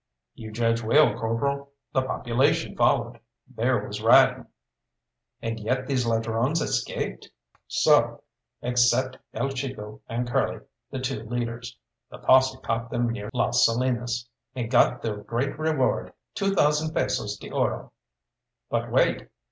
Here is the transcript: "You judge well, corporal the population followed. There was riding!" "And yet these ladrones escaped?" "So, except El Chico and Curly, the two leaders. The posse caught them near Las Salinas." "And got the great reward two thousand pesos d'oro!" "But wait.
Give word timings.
"You 0.33 0.51
judge 0.51 0.81
well, 0.81 1.13
corporal 1.15 1.73
the 1.93 2.01
population 2.01 2.75
followed. 2.75 3.19
There 3.47 3.85
was 3.87 4.01
riding!" 4.01 4.47
"And 5.43 5.59
yet 5.59 5.85
these 5.85 6.07
ladrones 6.07 6.59
escaped?" 6.59 7.29
"So, 7.67 8.23
except 8.63 9.19
El 9.35 9.49
Chico 9.49 10.01
and 10.09 10.27
Curly, 10.27 10.61
the 10.89 10.97
two 11.01 11.21
leaders. 11.29 11.77
The 12.09 12.17
posse 12.17 12.57
caught 12.63 12.89
them 12.89 13.11
near 13.11 13.29
Las 13.31 13.63
Salinas." 13.63 14.27
"And 14.55 14.71
got 14.71 15.03
the 15.03 15.17
great 15.17 15.59
reward 15.59 16.11
two 16.33 16.55
thousand 16.55 16.95
pesos 16.95 17.37
d'oro!" 17.37 17.91
"But 18.71 18.89
wait. 18.91 19.27